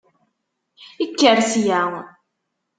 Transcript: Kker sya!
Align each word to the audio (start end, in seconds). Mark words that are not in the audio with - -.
Kker 1.11 1.39
sya! 1.51 1.81